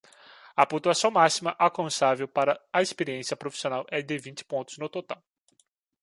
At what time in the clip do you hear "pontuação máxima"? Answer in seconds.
0.65-1.55